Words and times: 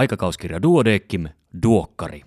Aikakauskirja 0.00 0.62
Duodeckim, 0.62 1.28
Duokkari. 1.62 2.22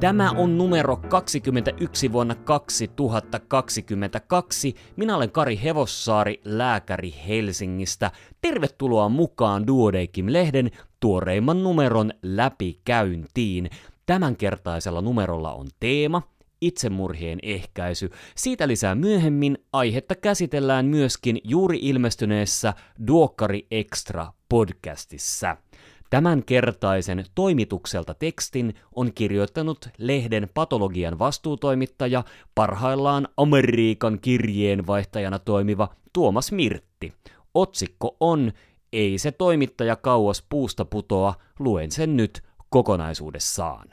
Tämä 0.00 0.30
on 0.30 0.58
numero 0.58 0.96
21 0.96 2.12
vuonna 2.12 2.34
2022. 2.34 4.74
Minä 4.96 5.16
olen 5.16 5.30
Kari 5.30 5.60
Hevossaari, 5.64 6.40
lääkäri 6.44 7.14
Helsingistä. 7.28 8.10
Tervetuloa 8.40 9.08
mukaan 9.08 9.66
Duodeckim-lehden 9.66 10.70
tuoreimman 11.00 11.62
numeron 11.62 12.12
läpikäyntiin. 12.22 13.70
Tämänkertaisella 14.06 15.00
numerolla 15.00 15.54
on 15.54 15.66
teema– 15.80 16.22
itsemurhien 16.60 17.38
ehkäisy. 17.42 18.10
Siitä 18.34 18.68
lisää 18.68 18.94
myöhemmin 18.94 19.58
aihetta 19.72 20.14
käsitellään 20.14 20.86
myöskin 20.86 21.40
juuri 21.44 21.78
ilmestyneessä 21.82 22.74
Duokkari 23.06 23.66
Extra 23.70 24.32
podcastissa. 24.48 25.56
Tämänkertaisen 26.10 27.24
toimitukselta 27.34 28.14
tekstin 28.14 28.74
on 28.94 29.12
kirjoittanut 29.14 29.88
lehden 29.98 30.48
patologian 30.54 31.18
vastuutoimittaja, 31.18 32.24
parhaillaan 32.54 33.28
Amerikan 33.36 34.20
kirjeenvaihtajana 34.20 35.38
toimiva 35.38 35.88
Tuomas 36.12 36.52
Mirtti. 36.52 37.12
Otsikko 37.54 38.16
on 38.20 38.52
Ei 38.92 39.18
se 39.18 39.32
toimittaja 39.32 39.96
kauas 39.96 40.44
puusta 40.48 40.84
putoa, 40.84 41.34
luen 41.58 41.90
sen 41.90 42.16
nyt 42.16 42.42
kokonaisuudessaan. 42.68 43.88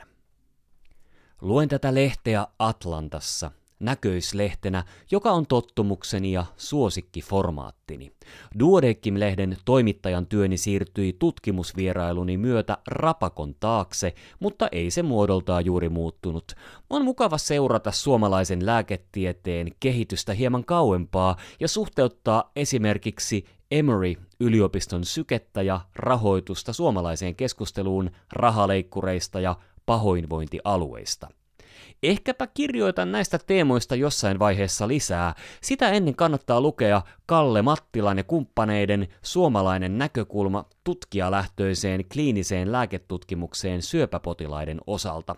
Luen 1.40 1.68
tätä 1.68 1.94
lehteä 1.94 2.46
Atlantassa, 2.58 3.50
näköislehtenä, 3.80 4.84
joka 5.10 5.30
on 5.32 5.46
tottumukseni 5.46 6.32
ja 6.32 6.44
suosikkiformaattini. 6.56 8.12
Duodeckim-lehden 8.58 9.56
toimittajan 9.64 10.26
työni 10.26 10.56
siirtyi 10.56 11.16
tutkimusvierailuni 11.18 12.36
myötä 12.36 12.78
rapakon 12.86 13.54
taakse, 13.60 14.14
mutta 14.40 14.68
ei 14.72 14.90
se 14.90 15.02
muodoltaan 15.02 15.64
juuri 15.64 15.88
muuttunut. 15.88 16.52
On 16.90 17.04
mukava 17.04 17.38
seurata 17.38 17.92
suomalaisen 17.92 18.66
lääketieteen 18.66 19.70
kehitystä 19.80 20.32
hieman 20.32 20.64
kauempaa 20.64 21.36
ja 21.60 21.68
suhteuttaa 21.68 22.50
esimerkiksi 22.56 23.44
Emory-yliopiston 23.70 25.04
sykettä 25.04 25.62
ja 25.62 25.80
rahoitusta 25.96 26.72
suomalaiseen 26.72 27.36
keskusteluun 27.36 28.10
rahaleikkureista 28.32 29.40
ja 29.40 29.56
pahoinvointialueista. 29.86 31.28
Ehkäpä 32.02 32.46
kirjoitan 32.46 33.12
näistä 33.12 33.38
teemoista 33.46 33.94
jossain 33.96 34.38
vaiheessa 34.38 34.88
lisää. 34.88 35.34
Sitä 35.60 35.90
ennen 35.90 36.16
kannattaa 36.16 36.60
lukea 36.60 37.02
Kalle 37.26 37.62
Mattilan 37.62 38.18
ja 38.18 38.24
kumppaneiden 38.24 39.08
suomalainen 39.22 39.98
näkökulma 39.98 40.64
tutkijalähtöiseen 40.84 42.04
kliiniseen 42.12 42.72
lääketutkimukseen 42.72 43.82
syöpäpotilaiden 43.82 44.80
osalta. 44.86 45.36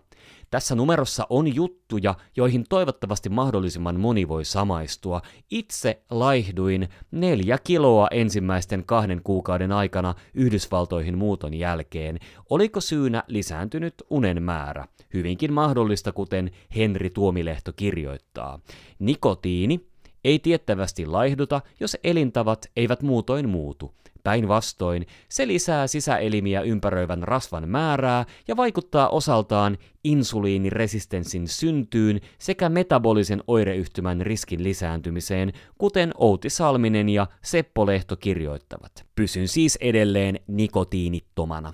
Tässä 0.50 0.74
numerossa 0.74 1.27
on 1.30 1.54
juttuja, 1.54 2.14
joihin 2.36 2.64
toivottavasti 2.68 3.28
mahdollisimman 3.28 4.00
moni 4.00 4.28
voi 4.28 4.44
samaistua. 4.44 5.22
Itse 5.50 6.02
laihduin 6.10 6.88
neljä 7.10 7.58
kiloa 7.64 8.08
ensimmäisten 8.10 8.84
kahden 8.84 9.20
kuukauden 9.24 9.72
aikana 9.72 10.14
Yhdysvaltoihin 10.34 11.18
muuton 11.18 11.55
jälkeen. 11.55 12.18
Oliko 12.50 12.80
syynä 12.80 13.22
lisääntynyt 13.27 13.94
unen 14.10 14.42
määrä? 14.42 14.84
Hyvinkin 15.14 15.52
mahdollista, 15.52 16.12
kuten 16.12 16.50
Henri 16.77 17.10
Tuomilehto 17.10 17.72
kirjoittaa. 17.72 18.60
Nikotiini 18.98 19.86
ei 20.24 20.38
tiettävästi 20.38 21.06
laihduta, 21.06 21.60
jos 21.80 21.96
elintavat 22.05 22.66
eivät 22.77 23.02
muutoin 23.02 23.48
muutu. 23.48 23.94
Päinvastoin, 24.24 25.06
se 25.28 25.46
lisää 25.46 25.86
sisäelimiä 25.86 26.60
ympäröivän 26.60 27.22
rasvan 27.22 27.68
määrää 27.68 28.24
ja 28.48 28.56
vaikuttaa 28.56 29.08
osaltaan 29.08 29.78
insuliiniresistenssin 30.08 31.48
syntyyn 31.48 32.20
sekä 32.39 32.69
metabolisen 32.69 33.42
oireyhtymän 33.46 34.20
riskin 34.20 34.64
lisääntymiseen, 34.64 35.52
kuten 35.79 36.13
Outi 36.19 36.51
Salminen 36.51 37.08
ja 37.08 37.27
Seppo 37.42 37.86
Lehto 37.86 38.17
kirjoittavat. 38.17 39.07
Pysyn 39.14 39.48
siis 39.48 39.79
edelleen 39.80 40.41
nikotiinittomana. 40.47 41.73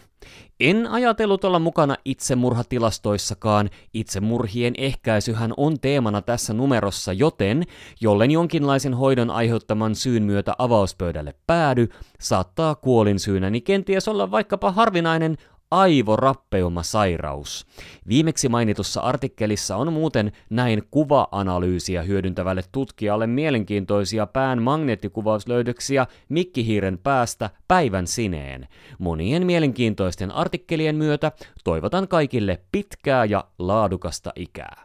En 0.60 0.86
ajatellut 0.86 1.44
olla 1.44 1.58
mukana 1.58 1.96
itsemurhatilastoissakaan, 2.04 3.70
itsemurhien 3.94 4.74
ehkäisyhän 4.78 5.54
on 5.56 5.80
teemana 5.80 6.22
tässä 6.22 6.52
numerossa, 6.52 7.12
joten 7.12 7.62
jollen 8.00 8.30
jonkinlaisen 8.30 8.94
hoidon 8.94 9.30
aiheuttaman 9.30 9.94
syyn 9.94 10.22
myötä 10.22 10.54
avauspöydälle 10.58 11.34
päädy, 11.46 11.88
saattaa 12.20 12.74
kuolinsyynäni 12.74 13.60
kenties 13.60 14.08
olla 14.08 14.30
vaikkapa 14.30 14.72
harvinainen 14.72 15.36
aivorappeuma-sairaus. 15.70 17.66
Viimeksi 18.08 18.48
mainitussa 18.48 19.00
artikkelissa 19.00 19.76
on 19.76 19.92
muuten 19.92 20.32
näin 20.50 20.82
kuva-analyysiä 20.90 22.02
hyödyntävälle 22.02 22.62
tutkijalle 22.72 23.26
mielenkiintoisia 23.26 24.26
pään 24.26 24.62
magneettikuvauslöydöksiä 24.62 26.06
mikkihiiren 26.28 26.98
päästä 26.98 27.50
päivän 27.68 28.06
sineen. 28.06 28.68
Monien 28.98 29.46
mielenkiintoisten 29.46 30.30
artikkelien 30.30 30.96
myötä 30.96 31.32
toivotan 31.64 32.08
kaikille 32.08 32.60
pitkää 32.72 33.24
ja 33.24 33.44
laadukasta 33.58 34.32
ikää. 34.36 34.84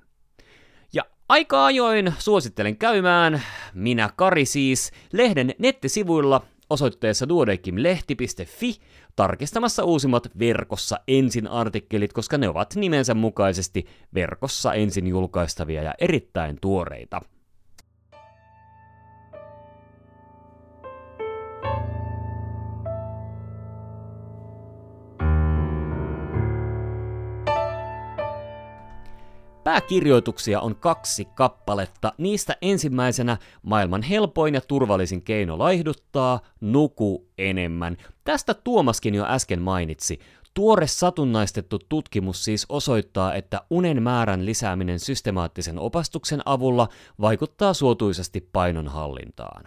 Ja 0.94 1.04
aika 1.30 1.66
ajoin 1.66 2.14
suosittelen 2.20 2.78
käymään, 2.78 3.42
minä 3.74 4.10
Kari 4.16 4.46
siis, 4.46 4.92
lehden 5.14 5.56
nettisivuilla 5.60 6.42
osoitteessa 6.70 7.30
duodekimlehti.fi 7.30 8.76
tarkistamassa 9.20 9.84
uusimmat 9.84 10.30
verkossa 10.40 11.00
ensin 11.08 11.48
artikkelit, 11.48 12.14
koska 12.14 12.38
ne 12.38 12.50
ovat 12.50 12.76
nimensä 12.76 13.14
mukaisesti 13.14 13.86
verkossa 14.14 14.74
ensin 14.74 15.08
julkaistavia 15.08 15.84
ja 15.84 15.94
erittäin 16.00 16.58
tuoreita. 16.62 17.22
Pääkirjoituksia 29.70 30.60
on 30.60 30.76
kaksi 30.76 31.26
kappaletta. 31.26 32.14
Niistä 32.18 32.56
ensimmäisenä 32.62 33.38
maailman 33.62 34.02
helpoin 34.02 34.54
ja 34.54 34.62
turvallisin 34.62 35.22
keino 35.22 35.60
laihduttaa, 35.60 36.40
nuku 36.62 37.28
enemmän. 37.38 37.98
Tästä 38.24 38.54
Tuomaskin 38.54 39.16
jo 39.16 39.26
äsken 39.26 39.62
mainitsi. 39.62 40.20
Tuore 40.60 40.88
satunnaistettu 40.88 41.80
tutkimus 41.90 42.44
siis 42.44 42.66
osoittaa, 42.70 43.34
että 43.34 43.62
unen 43.70 44.04
määrän 44.04 44.46
lisääminen 44.46 45.00
systemaattisen 45.00 45.80
opastuksen 45.80 46.42
avulla 46.46 46.90
vaikuttaa 47.22 47.74
suotuisasti 47.74 48.50
painonhallintaan. 48.54 49.64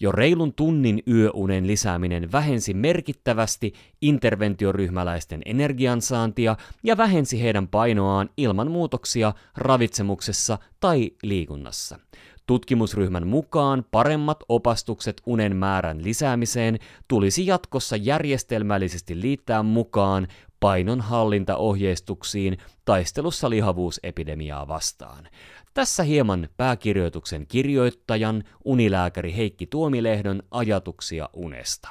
Jo 0.00 0.12
reilun 0.12 0.54
tunnin 0.54 1.02
yöunen 1.08 1.66
lisääminen 1.66 2.32
vähensi 2.32 2.74
merkittävästi 2.74 3.72
interventioryhmäläisten 4.00 5.42
energiansaantia 5.44 6.56
ja 6.82 6.96
vähensi 6.96 7.42
heidän 7.42 7.68
painoaan 7.68 8.30
ilman 8.36 8.70
muutoksia 8.70 9.32
ravitsemuksessa 9.56 10.58
tai 10.80 11.10
liikunnassa. 11.22 11.98
Tutkimusryhmän 12.46 13.26
mukaan 13.26 13.84
paremmat 13.90 14.38
opastukset 14.48 15.22
unen 15.26 15.56
määrän 15.56 16.04
lisäämiseen 16.04 16.78
tulisi 17.08 17.46
jatkossa 17.46 17.96
järjestelmällisesti 17.96 19.20
liittää 19.20 19.62
mukaan 19.62 20.28
painonhallintaohjeistuksiin 20.60 22.58
taistelussa 22.84 23.50
lihavuusepidemiaa 23.50 24.68
vastaan. 24.68 25.28
Tässä 25.74 26.02
hieman 26.02 26.48
pääkirjoituksen 26.56 27.46
kirjoittajan, 27.46 28.44
unilääkäri 28.64 29.36
Heikki 29.36 29.66
Tuomilehdon 29.66 30.42
ajatuksia 30.50 31.28
unesta. 31.32 31.88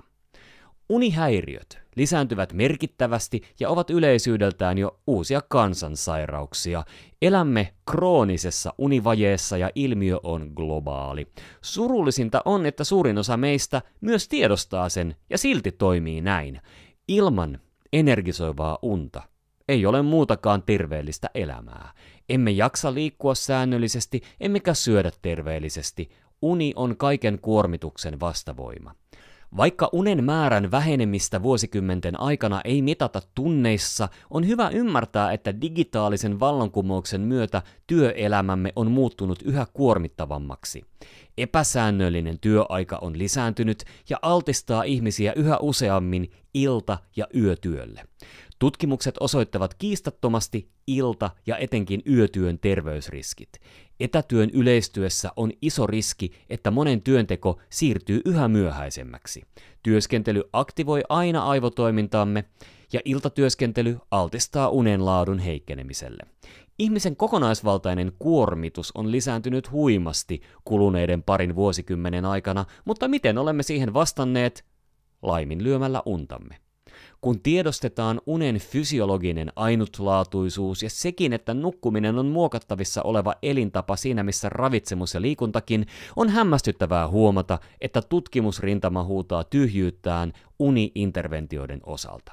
Unihäiriöt 0.89 1.79
lisääntyvät 1.95 2.53
merkittävästi 2.53 3.41
ja 3.59 3.69
ovat 3.69 3.89
yleisyydeltään 3.89 4.77
jo 4.77 4.99
uusia 5.07 5.41
kansansairauksia. 5.47 6.83
Elämme 7.21 7.73
kroonisessa 7.91 8.73
univajeessa 8.77 9.57
ja 9.57 9.69
ilmiö 9.75 10.19
on 10.23 10.51
globaali. 10.55 11.27
Surullisinta 11.61 12.41
on, 12.45 12.65
että 12.65 12.83
suurin 12.83 13.17
osa 13.17 13.37
meistä 13.37 13.81
myös 14.01 14.27
tiedostaa 14.27 14.89
sen 14.89 15.15
ja 15.29 15.37
silti 15.37 15.71
toimii 15.71 16.21
näin. 16.21 16.61
Ilman 17.07 17.59
energisoivaa 17.93 18.79
unta 18.81 19.23
ei 19.67 19.85
ole 19.85 20.01
muutakaan 20.01 20.63
terveellistä 20.63 21.29
elämää. 21.35 21.93
Emme 22.29 22.51
jaksa 22.51 22.93
liikkua 22.93 23.35
säännöllisesti, 23.35 24.21
emmekä 24.39 24.73
syödä 24.73 25.11
terveellisesti. 25.21 26.09
Uni 26.41 26.73
on 26.75 26.97
kaiken 26.97 27.39
kuormituksen 27.39 28.19
vastavoima. 28.19 28.95
Vaikka 29.57 29.89
unen 29.91 30.23
määrän 30.23 30.71
vähenemistä 30.71 31.43
vuosikymmenten 31.43 32.19
aikana 32.19 32.61
ei 32.63 32.81
mitata 32.81 33.21
tunneissa, 33.35 34.09
on 34.29 34.47
hyvä 34.47 34.69
ymmärtää, 34.69 35.31
että 35.31 35.61
digitaalisen 35.61 36.39
vallankumouksen 36.39 37.21
myötä 37.21 37.61
työelämämme 37.87 38.73
on 38.75 38.91
muuttunut 38.91 39.41
yhä 39.41 39.65
kuormittavammaksi. 39.73 40.85
Epäsäännöllinen 41.37 42.39
työaika 42.39 42.97
on 43.01 43.17
lisääntynyt 43.17 43.83
ja 44.09 44.17
altistaa 44.21 44.83
ihmisiä 44.83 45.33
yhä 45.33 45.57
useammin 45.57 46.31
ilta- 46.53 46.97
ja 47.15 47.27
yötyölle. 47.35 48.03
Tutkimukset 48.59 49.15
osoittavat 49.19 49.73
kiistattomasti 49.73 50.69
ilta- 50.87 51.31
ja 51.47 51.57
etenkin 51.57 52.01
yötyön 52.09 52.59
terveysriskit. 52.59 53.49
Etätyön 53.99 54.49
yleistyessä 54.49 55.31
on 55.35 55.51
iso 55.61 55.87
riski, 55.87 56.31
että 56.49 56.71
monen 56.71 57.01
työnteko 57.01 57.59
siirtyy 57.69 58.21
yhä 58.25 58.47
myöhäisemmäksi. 58.47 59.43
Työskentely 59.83 60.43
aktivoi 60.53 61.03
aina 61.09 61.43
aivotoimintaamme 61.43 62.43
ja 62.93 63.01
iltatyöskentely 63.05 63.97
altistaa 64.11 64.69
unen 64.69 65.05
laadun 65.05 65.39
heikkenemiselle. 65.39 66.23
Ihmisen 66.79 67.15
kokonaisvaltainen 67.15 68.11
kuormitus 68.19 68.91
on 68.95 69.11
lisääntynyt 69.11 69.71
huimasti 69.71 70.41
kuluneiden 70.65 71.23
parin 71.23 71.55
vuosikymmenen 71.55 72.25
aikana, 72.25 72.65
mutta 72.85 73.07
miten 73.07 73.37
olemme 73.37 73.63
siihen 73.63 73.93
vastanneet? 73.93 74.65
Laiminlyömällä 75.21 76.01
untamme. 76.05 76.64
Kun 77.21 77.39
tiedostetaan 77.39 78.21
unen 78.25 78.55
fysiologinen 78.55 79.51
ainutlaatuisuus 79.55 80.83
ja 80.83 80.89
sekin, 80.89 81.33
että 81.33 81.53
nukkuminen 81.53 82.19
on 82.19 82.25
muokattavissa 82.25 83.01
oleva 83.01 83.35
elintapa 83.41 83.95
siinä 83.95 84.23
missä 84.23 84.49
ravitsemus 84.49 85.13
ja 85.13 85.21
liikuntakin, 85.21 85.85
on 86.15 86.29
hämmästyttävää 86.29 87.07
huomata, 87.07 87.59
että 87.81 88.01
tutkimusrintama 88.01 89.03
huutaa 89.03 89.43
tyhjyyttään 89.43 90.33
uni-interventioiden 90.59 91.79
osalta. 91.85 92.31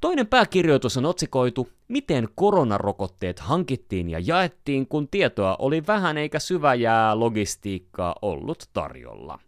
Toinen 0.00 0.26
pääkirjoitus 0.26 0.96
on 0.96 1.06
otsikoitu 1.06 1.68
Miten 1.88 2.28
koronarokotteet 2.34 3.38
hankittiin 3.38 4.10
ja 4.10 4.18
jaettiin, 4.18 4.86
kun 4.88 5.08
tietoa 5.08 5.56
oli 5.58 5.86
vähän 5.86 6.18
eikä 6.18 6.38
syväjää 6.38 7.20
logistiikkaa 7.20 8.14
ollut 8.22 8.70
tarjolla. 8.72 9.38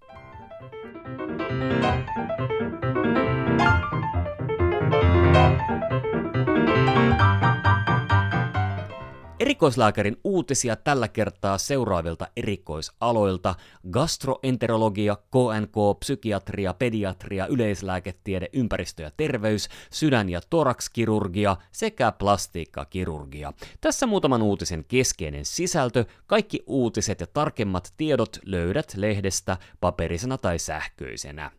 Erikoislääkärin 9.40 10.16
uutisia 10.24 10.76
tällä 10.76 11.08
kertaa 11.08 11.58
seuraavilta 11.58 12.28
erikoisaloilta 12.36 13.54
gastroenterologia, 13.90 15.16
KNK, 15.16 15.98
psykiatria, 16.00 16.74
pediatria, 16.74 17.46
yleislääketiede, 17.46 18.48
ympäristö 18.52 19.02
ja 19.02 19.10
terveys, 19.16 19.68
sydän- 19.90 20.28
ja 20.28 20.40
torakskirurgia 20.50 21.56
sekä 21.72 22.12
plastiikkakirurgia. 22.12 23.52
Tässä 23.80 24.06
muutaman 24.06 24.42
uutisen 24.42 24.84
keskeinen 24.84 25.44
sisältö. 25.44 26.04
Kaikki 26.26 26.62
uutiset 26.66 27.20
ja 27.20 27.26
tarkemmat 27.26 27.94
tiedot 27.96 28.38
löydät 28.44 28.92
lehdestä 28.96 29.56
paperisena 29.80 30.38
tai 30.38 30.58
sähköisenä 30.58 31.50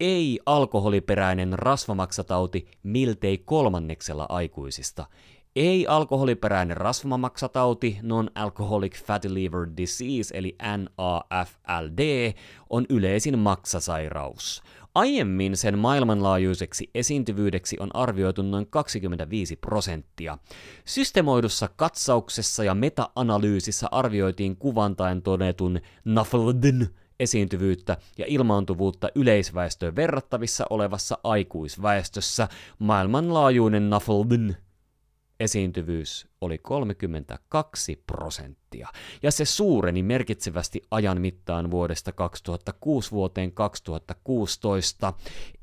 ei 0.00 0.40
alkoholiperäinen 0.46 1.58
rasvamaksatauti 1.58 2.68
miltei 2.82 3.38
kolmanneksella 3.38 4.26
aikuisista. 4.28 5.06
Ei 5.56 5.86
alkoholiperäinen 5.86 6.76
rasvamaksatauti, 6.76 7.98
non-alcoholic 8.02 9.04
fatty 9.04 9.34
liver 9.34 9.66
disease 9.76 10.38
eli 10.38 10.56
NAFLD, 10.76 12.32
on 12.70 12.86
yleisin 12.88 13.38
maksasairaus. 13.38 14.62
Aiemmin 14.94 15.56
sen 15.56 15.78
maailmanlaajuiseksi 15.78 16.90
esiintyvyydeksi 16.94 17.76
on 17.80 17.96
arvioitu 17.96 18.42
noin 18.42 18.66
25 18.70 19.56
prosenttia. 19.56 20.38
Systemoidussa 20.84 21.68
katsauksessa 21.76 22.64
ja 22.64 22.74
meta-analyysissä 22.74 23.88
arvioitiin 23.90 24.56
kuvantain 24.56 25.22
todetun 25.22 25.80
NAFLDn 26.04 26.86
esiintyvyyttä 27.20 27.96
ja 28.18 28.24
ilmaantuvuutta 28.28 29.08
yleisväestöön 29.14 29.96
verrattavissa 29.96 30.66
olevassa 30.70 31.18
aikuisväestössä. 31.24 32.48
Maailmanlaajuinen 32.78 33.90
NAFLDn 33.90 34.54
esiintyvyys 35.40 36.28
oli 36.40 36.58
32 36.58 38.02
prosenttia, 38.06 38.88
ja 39.22 39.30
se 39.30 39.44
suureni 39.44 40.02
merkitsevästi 40.02 40.82
ajan 40.90 41.20
mittaan 41.20 41.70
vuodesta 41.70 42.12
2006 42.12 43.10
vuoteen 43.10 43.52
2016. 43.52 45.12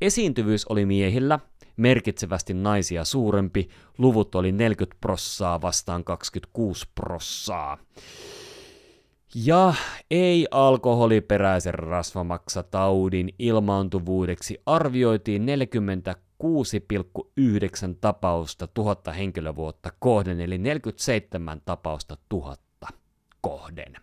Esiintyvyys 0.02 0.66
oli 0.66 0.86
miehillä 0.86 1.40
merkitsevästi 1.78 2.54
naisia 2.54 3.06
suurempi, 3.06 3.70
luvut 3.98 4.36
oli 4.36 4.52
40 4.52 4.98
prossaa 5.02 5.62
vastaan 5.62 6.04
26 6.04 6.88
prossaa. 6.96 7.78
Ja 9.36 9.74
ei 10.12 10.48
alkoholiperäisen 10.52 11.74
rasvamaksataudin 11.74 13.30
ilmaantuvuudeksi 13.40 14.62
arvioitiin 14.66 15.46
40 15.46 16.16
6,9 16.44 17.96
tapausta 18.02 18.68
tuhatta 18.68 19.12
henkilövuotta 19.12 19.92
kohden, 20.00 20.42
eli 20.42 20.58
47 20.58 21.62
tapausta 21.66 22.18
tuhatta 22.30 22.88
kohden. 23.42 23.94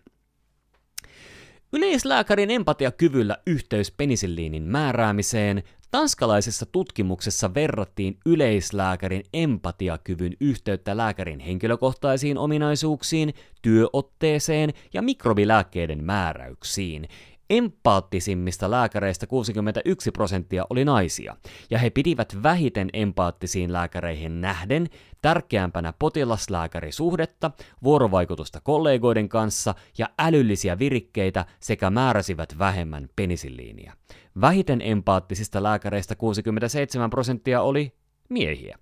Yleislääkärin 1.73 2.51
empatiakyvyllä 2.51 3.37
yhteys 3.47 3.91
penisilliinin 3.91 4.63
määräämiseen 4.63 5.63
Tanskalaisessa 5.91 6.65
tutkimuksessa 6.65 7.53
verrattiin 7.53 8.17
yleislääkärin 8.25 9.23
empatiakyvyn 9.33 10.33
yhteyttä 10.39 10.97
lääkärin 10.97 11.39
henkilökohtaisiin 11.39 12.37
ominaisuuksiin, 12.37 13.33
työotteeseen 13.61 14.73
ja 14.93 15.01
mikrobilääkkeiden 15.01 16.03
määräyksiin. 16.03 17.07
Empaattisimmista 17.51 18.71
lääkäreistä 18.71 19.27
61 19.27 20.11
prosenttia 20.11 20.65
oli 20.69 20.85
naisia, 20.85 21.35
ja 21.69 21.79
he 21.79 21.89
pidivät 21.89 22.37
vähiten 22.43 22.89
empaattisiin 22.93 23.73
lääkäreihin 23.73 24.41
nähden 24.41 24.89
tärkeämpänä 25.21 25.93
potilaslääkärisuhdetta, 25.99 27.51
vuorovaikutusta 27.83 28.61
kollegoiden 28.63 29.29
kanssa 29.29 29.75
ja 29.97 30.09
älyllisiä 30.19 30.79
virikkeitä 30.79 31.45
sekä 31.59 31.89
määräsivät 31.89 32.59
vähemmän 32.59 33.09
penisilliiniä. 33.15 33.93
Vähiten 34.41 34.81
empaattisista 34.81 35.63
lääkäreistä 35.63 36.15
67 36.15 37.09
prosenttia 37.09 37.61
oli 37.61 37.93
miehiä. 38.29 38.77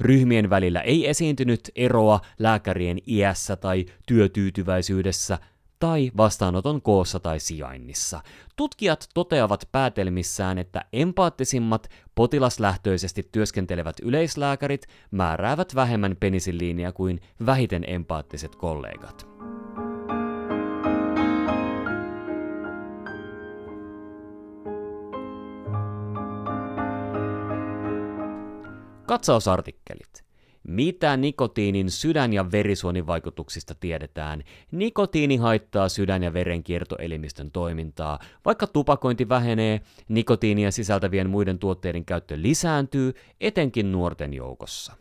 Ryhmien 0.00 0.50
välillä 0.50 0.80
ei 0.80 1.08
esiintynyt 1.08 1.70
eroa 1.76 2.20
lääkärien 2.38 2.98
iässä 3.06 3.56
tai 3.56 3.86
työtyytyväisyydessä– 4.06 5.38
tai 5.84 6.10
vastaanoton 6.16 6.82
koossa 6.82 7.20
tai 7.20 7.40
sijainnissa. 7.40 8.20
Tutkijat 8.56 9.08
toteavat 9.14 9.68
päätelmissään, 9.72 10.58
että 10.58 10.84
empaattisimmat 10.92 11.88
potilaslähtöisesti 12.14 13.28
työskentelevät 13.32 13.96
yleislääkärit 14.02 14.86
määräävät 15.10 15.74
vähemmän 15.74 16.16
penisilliiniä 16.20 16.92
kuin 16.92 17.20
vähiten 17.46 17.84
empaattiset 17.86 18.56
kollegat. 18.56 19.26
Katsausartikkelit. 29.06 30.03
Mitä 30.74 31.16
nikotiinin 31.16 31.90
sydän- 31.90 32.32
ja 32.32 32.50
verisuonivaikutuksista 32.52 33.74
tiedetään? 33.74 34.42
Nikotiini 34.70 35.36
haittaa 35.36 35.88
sydän- 35.88 36.22
ja 36.22 36.32
verenkiertoelimistön 36.32 37.50
toimintaa. 37.50 38.18
Vaikka 38.44 38.66
tupakointi 38.66 39.28
vähenee, 39.28 39.80
nikotiinia 40.08 40.70
sisältävien 40.70 41.30
muiden 41.30 41.58
tuotteiden 41.58 42.04
käyttö 42.04 42.34
lisääntyy, 42.38 43.12
etenkin 43.40 43.92
nuorten 43.92 44.34
joukossa. 44.34 44.92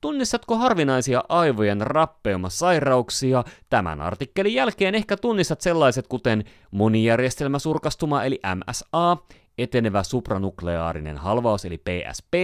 Tunnistatko 0.00 0.56
harvinaisia 0.56 1.24
aivojen 1.28 1.80
rappeumasairauksia? 1.80 3.44
Tämän 3.70 4.00
artikkelin 4.00 4.54
jälkeen 4.54 4.94
ehkä 4.94 5.16
tunnistat 5.16 5.60
sellaiset 5.60 6.06
kuten 6.08 6.44
monijärjestelmäsurkastuma 6.70 8.24
eli 8.24 8.40
MSA, 8.54 9.16
etenevä 9.58 10.02
supranukleaarinen 10.02 11.18
halvaus 11.18 11.64
eli 11.64 11.78
PSP, 11.78 12.34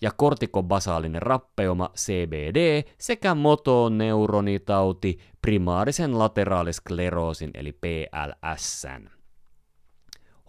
ja 0.00 0.10
kortikobasaalinen 0.16 1.22
rappeuma 1.22 1.90
CBD 1.96 2.82
sekä 2.98 3.34
motoneuronitauti 3.34 5.18
primaarisen 5.42 6.18
lateraaliskleroosin 6.18 7.50
eli 7.54 7.72
PLSn. 7.72 9.08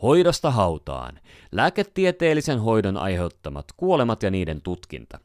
Hoidosta 0.02 0.52
hautaan. 0.52 1.20
Lääketieteellisen 1.52 2.60
hoidon 2.60 2.98
aiheuttamat 2.98 3.66
kuolemat 3.78 4.24
ja 4.24 4.32
niiden 4.32 4.62
tutkinta. 4.62 5.20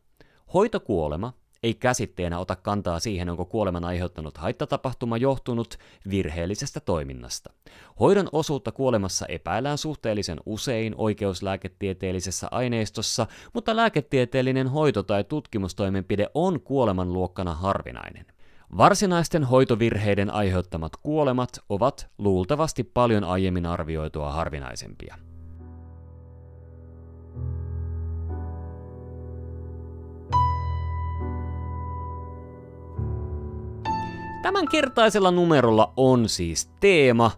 Hoitokuolema 0.54 1.32
ei 1.62 1.74
käsitteenä 1.74 2.38
ota 2.38 2.56
kantaa 2.56 3.00
siihen, 3.00 3.30
onko 3.30 3.44
kuoleman 3.44 3.84
aiheuttanut 3.84 4.38
haittatapahtuma 4.38 5.16
johtunut 5.16 5.78
virheellisestä 6.10 6.80
toiminnasta. 6.80 7.52
Hoidon 8.00 8.28
osuutta 8.32 8.72
kuolemassa 8.72 9.26
epäillään 9.26 9.78
suhteellisen 9.78 10.40
usein 10.46 10.94
oikeuslääketieteellisessä 10.96 12.48
aineistossa, 12.50 13.26
mutta 13.52 13.76
lääketieteellinen 13.76 14.68
hoito 14.68 15.02
tai 15.02 15.24
tutkimustoimenpide 15.24 16.26
on 16.34 16.60
kuoleman 16.60 17.12
luokkana 17.12 17.54
harvinainen. 17.54 18.26
Varsinaisten 18.76 19.44
hoitovirheiden 19.44 20.30
aiheuttamat 20.30 20.92
kuolemat 20.96 21.50
ovat 21.68 22.10
luultavasti 22.18 22.84
paljon 22.84 23.24
aiemmin 23.24 23.66
arvioitua 23.66 24.32
harvinaisempia. 24.32 25.31
Tämän 34.42 34.68
kertaisella 34.68 35.30
numerolla 35.30 35.92
on 35.96 36.28
siis 36.28 36.70
teema, 36.80 37.30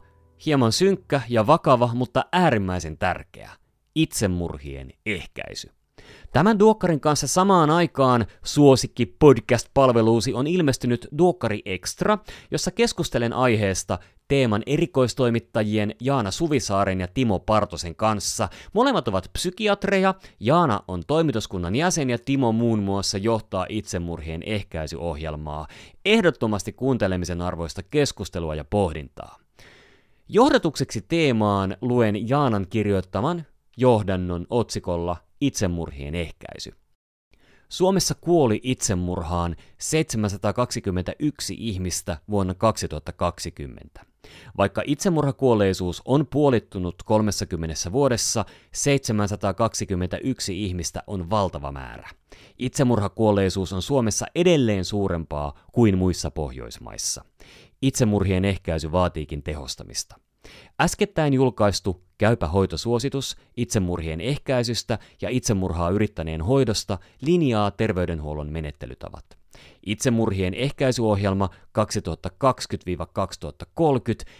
hieman 0.47 0.73
synkkä 0.73 1.21
ja 1.29 1.47
vakava, 1.47 1.91
mutta 1.95 2.25
äärimmäisen 2.33 2.99
tärkeä, 2.99 3.51
itsemurhien 3.95 4.91
ehkäisy. 5.07 5.71
Tämän 6.33 6.59
Duokkarin 6.59 7.01
kanssa 7.01 7.27
samaan 7.27 7.71
aikaan 7.71 8.27
suosikki 8.45 9.07
podcast-palveluusi 9.07 10.35
on 10.35 10.47
ilmestynyt 10.47 11.09
Duokkari 11.19 11.63
Extra, 11.65 12.19
jossa 12.51 12.71
keskustelen 12.71 13.33
aiheesta 13.33 13.99
teeman 14.29 14.63
erikoistoimittajien 14.67 15.95
Jaana 16.01 16.31
Suvisaaren 16.31 17.01
ja 17.01 17.09
Timo 17.09 17.39
Partosen 17.39 17.95
kanssa. 17.95 18.49
Molemmat 18.73 19.09
ovat 19.09 19.31
psykiatreja, 19.33 20.15
Jaana 20.41 20.81
on 20.89 21.03
toimituskunnan 21.07 21.77
jäsen 21.77 22.11
ja 22.11 22.19
Timo 22.19 22.53
muun 22.53 22.83
muassa 22.83 23.19
johtaa 23.19 23.67
itsemurhien 23.69 24.43
ehkäisyohjelmaa. 24.43 25.67
Ehdottomasti 26.05 26.73
kuuntelemisen 26.73 27.43
arvoista 27.43 27.83
keskustelua 27.83 28.55
ja 28.55 28.65
pohdintaa. 28.65 29.39
Johdatukseksi 30.29 31.05
teemaan 31.09 31.77
luen 31.81 32.29
Jaanan 32.29 32.67
kirjoittaman 32.71 33.45
johdannon 33.77 34.47
otsikolla 34.51 35.17
Itsemurhien 35.41 36.15
ehkäisy. 36.15 36.73
Suomessa 37.69 38.15
kuoli 38.21 38.61
itsemurhaan 38.63 39.57
721 39.79 41.55
ihmistä 41.59 42.17
vuonna 42.31 42.55
2020. 42.55 44.01
Vaikka 44.57 44.83
itsemurhakuolleisuus 44.87 46.03
on 46.05 46.27
puolittunut 46.27 47.03
30 47.05 47.93
vuodessa, 47.93 48.45
721 48.73 50.65
ihmistä 50.65 51.03
on 51.07 51.31
valtava 51.31 51.73
määrä. 51.73 52.09
Itsemurhakuolleisuus 52.59 53.73
on 53.73 53.83
Suomessa 53.83 54.27
edelleen 54.35 54.85
suurempaa 54.85 55.59
kuin 55.73 55.99
muissa 55.99 56.31
Pohjoismaissa. 56.31 57.25
Itsemurhien 57.83 58.45
ehkäisy 58.45 58.93
vaatiikin 58.93 59.43
tehostamista. 59.43 60.17
Äskettäin 60.81 61.35
julkaistu 61.35 62.05
Käypä 62.19 62.49
hoitosuositus 62.49 63.37
itsemurhien 63.57 64.21
ehkäisystä 64.21 64.99
ja 65.23 65.29
itsemurhaa 65.29 65.91
yrittäneen 65.91 66.43
hoidosta 66.43 66.99
linjaa 67.21 67.71
terveydenhuollon 67.71 68.53
menettelytavat. 68.53 69.44
Itsemurhien 69.87 70.55
ehkäisyohjelma 70.55 71.51
2020-2030 71.79 71.81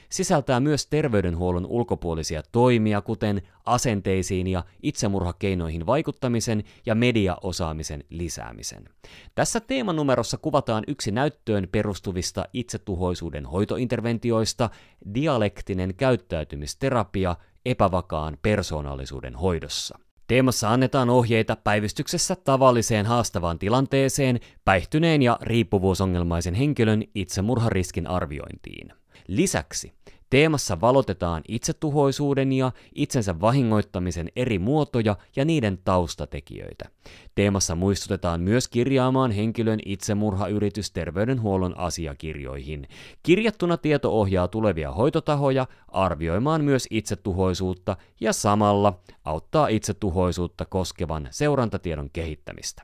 sisältää 0.09 0.61
myös 0.61 0.87
terveydenhuollon 0.87 1.67
ulkopuolisia 1.67 2.43
toimia, 2.53 3.01
kuten 3.01 3.43
asenteisiin 3.65 4.47
ja 4.47 4.65
itsemurhakeinoihin 4.83 5.87
vaikuttamisen 5.87 6.65
ja 6.87 6.95
mediaosaamisen 6.95 8.05
lisäämisen. 8.11 8.89
Tässä 9.35 9.61
teemanumerossa 9.61 10.39
kuvataan 10.39 10.85
yksi 10.87 11.11
näyttöön 11.11 11.69
perustuvista 11.73 12.45
itsetuhoisuuden 12.53 13.47
hoitointerventioista, 13.47 14.71
dialektinen 15.15 15.95
käyttäytymisterapia 15.95 17.37
epävakaan 17.67 18.39
persoonallisuuden 18.43 19.35
hoidossa. 19.35 19.99
Teemassa 20.27 20.73
annetaan 20.73 21.11
ohjeita 21.11 21.57
päivystyksessä 21.57 22.37
tavalliseen 22.37 23.07
haastavaan 23.07 23.59
tilanteeseen, 23.59 24.41
päihtyneen 24.65 25.23
ja 25.23 25.39
riippuvuusongelmaisen 25.43 26.55
henkilön 26.55 27.05
itsemurhariskin 27.15 28.07
arviointiin. 28.07 28.93
Lisäksi 29.29 29.93
Teemassa 30.35 30.81
valotetaan 30.81 31.43
itsetuhoisuuden 31.49 32.53
ja 32.53 32.73
itsensä 32.95 33.41
vahingoittamisen 33.41 34.29
eri 34.37 34.59
muotoja 34.59 35.17
ja 35.37 35.45
niiden 35.45 35.79
taustatekijöitä. 35.85 36.89
Teemassa 37.35 37.75
muistutetaan 37.75 38.41
myös 38.41 38.69
kirjaamaan 38.69 39.31
henkilön 39.31 39.79
itsemurhayritys 39.87 40.91
terveydenhuollon 40.91 41.79
asiakirjoihin. 41.79 42.89
Kirjattuna 43.23 43.77
tieto 43.77 44.21
ohjaa 44.21 44.49
tulevia 44.49 44.93
hoitotahoja 44.93 45.67
arvioimaan 45.89 46.65
myös 46.65 46.87
itsetuhoisuutta 46.91 47.97
ja 48.21 48.33
samalla 48.33 49.01
auttaa 49.25 49.69
itsetuhoisuutta 49.69 50.65
koskevan 50.65 51.29
seurantatiedon 51.31 52.11
kehittämistä. 52.13 52.83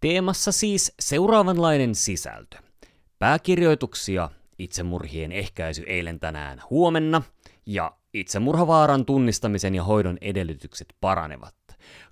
Teemassa 0.00 0.52
siis 0.52 0.94
seuraavanlainen 1.00 1.94
sisältö. 1.94 2.56
Pääkirjoituksia 3.18 4.30
itsemurhien 4.58 5.32
ehkäisy 5.32 5.82
eilen 5.86 6.20
tänään 6.20 6.62
huomenna, 6.70 7.22
ja 7.66 7.96
itsemurhavaaran 8.14 9.04
tunnistamisen 9.04 9.74
ja 9.74 9.84
hoidon 9.84 10.18
edellytykset 10.20 10.94
paranevat. 11.00 11.54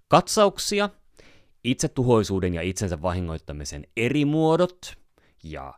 Katsauksia, 0.09 0.89
itsetuhoisuuden 1.65 2.55
ja 2.55 2.63
itsensä 2.63 3.03
vahingoittamisen 3.03 3.87
eri 3.97 4.25
muodot, 4.25 4.97
ja 5.45 5.75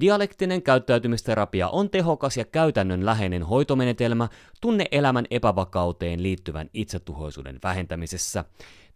Dialektinen 0.00 0.62
käyttäytymisterapia 0.62 1.68
on 1.68 1.90
tehokas 1.90 2.36
ja 2.36 2.44
käytännönläheinen 2.44 3.42
hoitomenetelmä 3.42 4.28
tunne-elämän 4.60 5.26
epävakauteen 5.30 6.22
liittyvän 6.22 6.70
itsetuhoisuuden 6.74 7.58
vähentämisessä. 7.62 8.44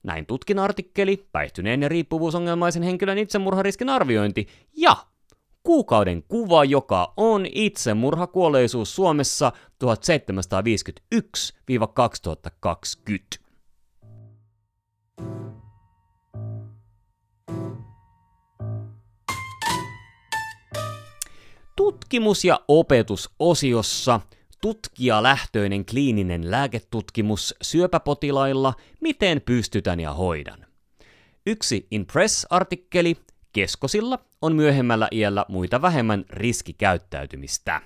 Näin 0.02 0.26
tutkin 0.26 0.58
artikkeli, 0.58 1.28
päihtyneen 1.32 1.82
ja 1.82 1.88
riippuvuusongelmaisen 1.88 2.82
henkilön 2.82 3.18
itsemurhariskin 3.18 3.88
arviointi 3.88 4.48
ja 4.76 4.96
kuukauden 5.66 6.22
kuva, 6.22 6.64
joka 6.64 7.12
on 7.16 7.46
itsemurhakuolleisuus 7.54 8.96
Suomessa 8.96 9.52
1751-2020. 9.84 9.88
Tutkimus- 21.76 22.44
ja 22.44 22.60
opetusosiossa 22.68 24.20
tutkijalähtöinen 24.60 25.86
kliininen 25.86 26.50
lääketutkimus 26.50 27.54
syöpäpotilailla, 27.62 28.74
miten 29.00 29.40
pystytän 29.40 30.00
ja 30.00 30.12
hoidan. 30.12 30.66
Yksi 31.46 31.86
Impress-artikkeli 31.90 33.16
Keskosilla 33.56 34.18
on 34.42 34.56
myöhemmällä 34.56 35.08
iällä 35.12 35.44
muita 35.48 35.82
vähemmän 35.82 36.24
riskikäyttäytymistä. 36.30 37.82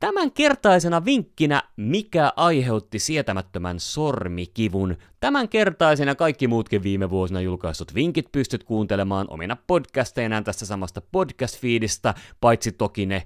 Tämän 0.00 0.32
kertaisena 0.32 1.04
vinkkinä, 1.04 1.62
mikä 1.76 2.32
aiheutti 2.36 2.98
sietämättömän 2.98 3.80
sormikivun. 3.80 4.96
Tämän 5.20 5.48
kertaisena 5.48 6.14
kaikki 6.14 6.48
muutkin 6.48 6.82
viime 6.82 7.10
vuosina 7.10 7.40
julkaistut 7.40 7.94
vinkit 7.94 8.32
pystyt 8.32 8.64
kuuntelemaan 8.64 9.26
omina 9.30 9.56
podcasteinaan 9.66 10.44
tästä 10.44 10.66
samasta 10.66 11.00
podcast-feedistä, 11.00 12.14
paitsi 12.40 12.72
toki 12.72 13.06
ne 13.06 13.22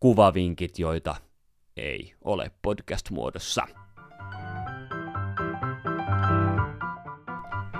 kuvavinkit, 0.00 0.78
joita 0.78 1.16
ei 1.76 2.14
ole 2.24 2.50
podcast-muodossa. 2.62 3.66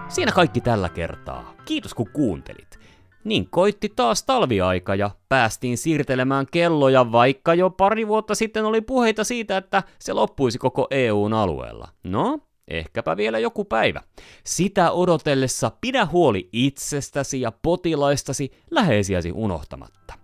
Siinä 0.08 0.32
kaikki 0.32 0.60
tällä 0.60 0.88
kertaa. 0.88 1.54
Kiitos 1.64 1.94
kun 1.94 2.10
kuuntelit. 2.12 2.84
Niin 3.24 3.50
koitti 3.50 3.92
taas 3.96 4.22
talviaika 4.22 4.94
ja 4.94 5.10
päästiin 5.28 5.78
siirtelemään 5.78 6.46
kelloja, 6.50 7.12
vaikka 7.12 7.54
jo 7.54 7.70
pari 7.70 8.08
vuotta 8.08 8.34
sitten 8.34 8.64
oli 8.64 8.80
puheita 8.80 9.24
siitä, 9.24 9.56
että 9.56 9.82
se 9.98 10.12
loppuisi 10.12 10.58
koko 10.58 10.86
EUn 10.90 11.32
alueella. 11.32 11.88
No, 12.04 12.38
ehkäpä 12.68 13.16
vielä 13.16 13.38
joku 13.38 13.64
päivä. 13.64 14.00
Sitä 14.44 14.90
odotellessa 14.90 15.72
pidä 15.80 16.06
huoli 16.06 16.48
itsestäsi 16.52 17.40
ja 17.40 17.52
potilaistasi 17.62 18.52
läheisiäsi 18.70 19.32
unohtamatta. 19.32 20.14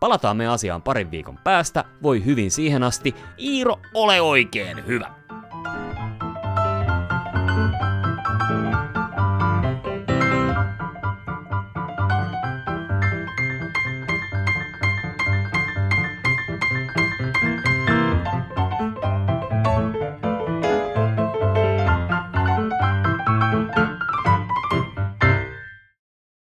Palataan 0.00 0.36
me 0.36 0.46
asiaan 0.46 0.82
parin 0.82 1.10
viikon 1.10 1.38
päästä, 1.44 1.84
voi 2.02 2.24
hyvin 2.24 2.50
siihen 2.50 2.82
asti. 2.82 3.14
Iiro, 3.38 3.76
ole 3.94 4.20
oikein 4.20 4.86
hyvä! 4.86 5.33